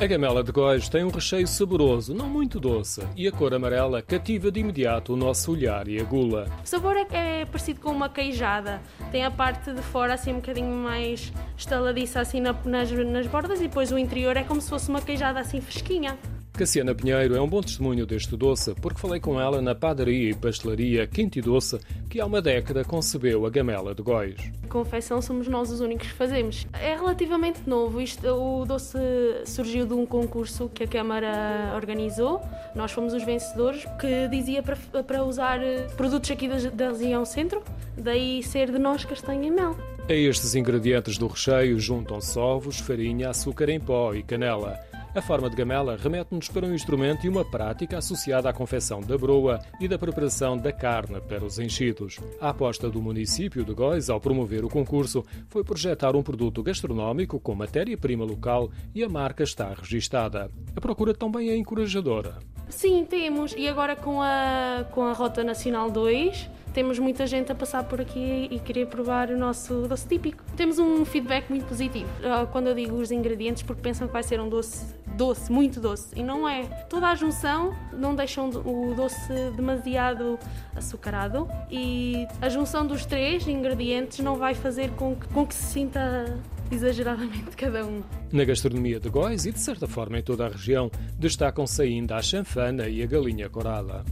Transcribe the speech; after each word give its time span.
A 0.00 0.06
gamela 0.06 0.44
de 0.44 0.52
Góis 0.52 0.88
tem 0.88 1.02
um 1.02 1.10
recheio 1.10 1.48
saboroso, 1.48 2.14
não 2.14 2.28
muito 2.28 2.60
doce, 2.60 3.02
e 3.16 3.26
a 3.26 3.32
cor 3.32 3.52
amarela 3.52 4.00
cativa 4.00 4.48
de 4.48 4.60
imediato 4.60 5.12
o 5.12 5.16
nosso 5.16 5.50
olhar 5.50 5.88
e 5.88 5.98
a 5.98 6.04
gula. 6.04 6.48
O 6.64 6.68
sabor 6.68 6.96
é, 6.96 7.40
é 7.40 7.44
parecido 7.44 7.80
com 7.80 7.90
uma 7.90 8.08
queijada. 8.08 8.80
Tem 9.10 9.24
a 9.24 9.30
parte 9.30 9.72
de 9.72 9.82
fora 9.82 10.14
assim 10.14 10.30
um 10.30 10.36
bocadinho 10.36 10.72
mais 10.72 11.32
estaladiça 11.56 12.20
assim 12.20 12.40
nas, 12.40 12.92
nas 12.92 13.26
bordas 13.26 13.58
e 13.58 13.64
depois 13.64 13.90
o 13.90 13.98
interior 13.98 14.36
é 14.36 14.44
como 14.44 14.60
se 14.60 14.70
fosse 14.70 14.88
uma 14.88 15.02
queijada 15.02 15.40
assim 15.40 15.60
fresquinha. 15.60 16.16
Cassiana 16.58 16.92
Pinheiro 16.92 17.36
é 17.36 17.40
um 17.40 17.46
bom 17.46 17.60
testemunho 17.60 18.04
deste 18.04 18.36
doce, 18.36 18.74
porque 18.82 18.98
falei 18.98 19.20
com 19.20 19.40
ela 19.40 19.62
na 19.62 19.76
padaria 19.76 20.30
e 20.30 20.34
pastelaria 20.34 21.06
Quinto 21.06 21.38
e 21.38 21.40
Doce, 21.40 21.78
que 22.10 22.20
há 22.20 22.26
uma 22.26 22.42
década 22.42 22.84
concebeu 22.84 23.46
a 23.46 23.50
gamela 23.50 23.94
de 23.94 24.02
Góis. 24.02 24.50
Confecção 24.68 25.22
somos 25.22 25.46
nós 25.46 25.70
os 25.70 25.78
únicos 25.78 26.08
que 26.08 26.14
fazemos. 26.14 26.66
É 26.72 26.96
relativamente 26.96 27.60
novo. 27.64 28.00
Isto, 28.00 28.26
o 28.26 28.64
doce 28.64 28.98
surgiu 29.46 29.86
de 29.86 29.94
um 29.94 30.04
concurso 30.04 30.68
que 30.68 30.82
a 30.82 30.88
Câmara 30.88 31.72
organizou. 31.76 32.42
Nós 32.74 32.90
fomos 32.90 33.14
os 33.14 33.22
vencedores, 33.22 33.84
que 34.00 34.26
dizia 34.26 34.60
para, 34.60 34.76
para 35.04 35.22
usar 35.22 35.60
produtos 35.96 36.28
aqui 36.28 36.48
da, 36.48 36.56
da 36.70 36.88
região 36.90 37.24
centro, 37.24 37.62
daí 37.96 38.42
ser 38.42 38.72
de 38.72 38.80
nós 38.80 39.04
castanha 39.04 39.46
e 39.46 39.50
mel. 39.52 39.76
A 40.08 40.12
estes 40.12 40.56
ingredientes 40.56 41.18
do 41.18 41.28
recheio 41.28 41.78
juntam-se 41.78 42.36
ovos, 42.36 42.80
farinha, 42.80 43.30
açúcar 43.30 43.68
em 43.68 43.78
pó 43.78 44.12
e 44.12 44.24
canela. 44.24 44.76
A 45.18 45.20
forma 45.20 45.50
de 45.50 45.56
gamela 45.56 45.96
remete-nos 45.96 46.48
para 46.48 46.64
um 46.64 46.72
instrumento 46.72 47.26
e 47.26 47.28
uma 47.28 47.44
prática 47.44 47.98
associada 47.98 48.48
à 48.48 48.52
confecção 48.52 49.00
da 49.00 49.18
broa 49.18 49.58
e 49.80 49.88
da 49.88 49.98
preparação 49.98 50.56
da 50.56 50.72
carne 50.72 51.20
para 51.20 51.44
os 51.44 51.58
enchidos. 51.58 52.20
A 52.40 52.50
aposta 52.50 52.88
do 52.88 53.02
município 53.02 53.64
de 53.64 53.74
Góis 53.74 54.08
ao 54.08 54.20
promover 54.20 54.64
o 54.64 54.68
concurso 54.68 55.24
foi 55.48 55.64
projetar 55.64 56.14
um 56.14 56.22
produto 56.22 56.62
gastronómico 56.62 57.40
com 57.40 57.52
matéria-prima 57.52 58.24
local 58.24 58.70
e 58.94 59.02
a 59.02 59.08
marca 59.08 59.42
está 59.42 59.74
registada. 59.74 60.52
A 60.76 60.80
procura 60.80 61.12
também 61.12 61.50
é 61.50 61.56
encorajadora. 61.56 62.38
Sim, 62.68 63.04
temos. 63.04 63.52
E 63.58 63.66
agora 63.66 63.96
com 63.96 64.22
a, 64.22 64.86
com 64.92 65.02
a 65.02 65.12
Rota 65.14 65.42
Nacional 65.42 65.90
2, 65.90 66.48
temos 66.72 66.96
muita 67.00 67.26
gente 67.26 67.50
a 67.50 67.56
passar 67.56 67.82
por 67.82 68.00
aqui 68.00 68.46
e 68.52 68.60
querer 68.60 68.86
provar 68.86 69.30
o 69.30 69.36
nosso 69.36 69.88
doce 69.88 70.06
típico. 70.06 70.44
Temos 70.56 70.78
um 70.78 71.04
feedback 71.04 71.50
muito 71.50 71.66
positivo 71.66 72.08
ah, 72.22 72.46
quando 72.46 72.68
eu 72.68 72.74
digo 72.76 72.94
os 72.94 73.10
ingredientes, 73.10 73.64
porque 73.64 73.82
pensam 73.82 74.06
que 74.06 74.12
vai 74.12 74.22
ser 74.22 74.38
um 74.40 74.48
doce 74.48 74.97
doce, 75.18 75.50
muito 75.50 75.80
doce. 75.80 76.14
E 76.16 76.22
não 76.22 76.48
é. 76.48 76.62
Toda 76.88 77.08
a 77.08 77.14
junção 77.16 77.74
não 77.92 78.14
deixa 78.14 78.40
o 78.40 78.94
doce 78.94 79.50
demasiado 79.56 80.38
açucarado 80.74 81.48
e 81.68 82.26
a 82.40 82.48
junção 82.48 82.86
dos 82.86 83.04
três 83.04 83.46
ingredientes 83.46 84.20
não 84.20 84.36
vai 84.36 84.54
fazer 84.54 84.90
com 84.92 85.16
que, 85.16 85.26
com 85.28 85.44
que 85.44 85.54
se 85.54 85.72
sinta 85.72 86.38
exageradamente 86.70 87.50
cada 87.58 87.84
um. 87.84 88.02
Na 88.32 88.44
gastronomia 88.44 89.00
de 89.00 89.08
Góis 89.08 89.44
e 89.44 89.52
de 89.52 89.58
certa 89.58 89.88
forma 89.88 90.18
em 90.18 90.22
toda 90.22 90.46
a 90.46 90.48
região 90.48 90.90
destacam-se 91.18 91.82
ainda 91.82 92.16
a 92.16 92.22
chanfana 92.22 92.88
e 92.88 93.02
a 93.02 93.06
galinha 93.06 93.50
corada. 93.50 94.04